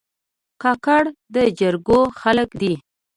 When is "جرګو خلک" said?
1.59-2.49